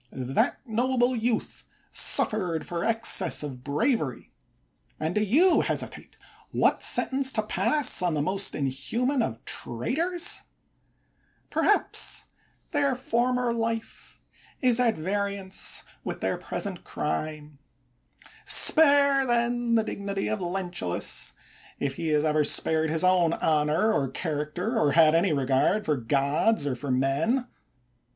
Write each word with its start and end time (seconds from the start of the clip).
That 0.11 0.57
noble 0.65 1.15
youth 1.15 1.63
suffered 1.91 2.65
for 2.65 2.83
excess 2.83 3.43
of 3.43 3.63
bravery; 3.63 4.33
and 4.99 5.13
do 5.13 5.21
you 5.21 5.61
hesitate 5.61 6.17
what 6.49 6.81
sentence 6.81 7.31
to 7.33 7.43
pass 7.43 8.01
on 8.01 8.15
the 8.15 8.21
most 8.23 8.55
inhuman 8.55 9.21
of 9.21 9.45
traitors? 9.45 10.41
Perhaps 11.51 12.25
their 12.71 12.95
former 12.95 13.53
life 13.53 14.17
is 14.59 14.79
at 14.79 14.97
variance 14.97 15.83
with 16.03 16.19
their 16.21 16.39
present 16.39 16.83
crime. 16.83 17.59
Spare, 18.47 19.21
234 19.21 19.25
CATO 19.25 19.27
THE 19.27 19.33
YOUNGER 19.33 19.33
then, 19.35 19.75
the 19.75 19.83
dignity 19.83 20.27
of 20.29 20.41
Lentulus, 20.41 21.33
if 21.77 21.97
he 21.97 22.07
has 22.07 22.25
ever 22.25 22.43
spared 22.43 22.89
his 22.89 23.03
own 23.03 23.33
honor 23.33 23.93
or 23.93 24.09
character, 24.09 24.79
or 24.79 24.93
had 24.93 25.13
any 25.13 25.31
regard 25.31 25.85
for 25.85 25.95
gods 25.95 26.65
or 26.65 26.73
for 26.73 26.89
men. 26.89 27.45